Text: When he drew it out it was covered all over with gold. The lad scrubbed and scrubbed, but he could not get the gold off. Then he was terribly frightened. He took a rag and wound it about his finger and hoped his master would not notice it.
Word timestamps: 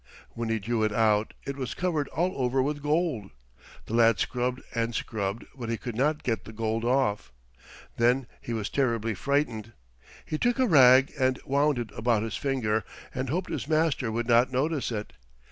When 0.31 0.49
he 0.49 0.57
drew 0.57 0.81
it 0.81 0.91
out 0.91 1.35
it 1.45 1.55
was 1.55 1.75
covered 1.75 2.07
all 2.07 2.33
over 2.35 2.59
with 2.63 2.81
gold. 2.81 3.29
The 3.85 3.93
lad 3.93 4.17
scrubbed 4.17 4.63
and 4.73 4.95
scrubbed, 4.95 5.45
but 5.55 5.69
he 5.69 5.77
could 5.77 5.93
not 5.95 6.23
get 6.23 6.45
the 6.45 6.51
gold 6.51 6.83
off. 6.83 7.31
Then 7.97 8.25
he 8.41 8.51
was 8.51 8.67
terribly 8.67 9.13
frightened. 9.13 9.73
He 10.25 10.39
took 10.39 10.57
a 10.57 10.65
rag 10.65 11.11
and 11.19 11.39
wound 11.45 11.77
it 11.77 11.91
about 11.95 12.23
his 12.23 12.35
finger 12.35 12.83
and 13.13 13.29
hoped 13.29 13.51
his 13.51 13.67
master 13.67 14.11
would 14.11 14.25
not 14.27 14.51
notice 14.51 14.91
it. 14.91 15.13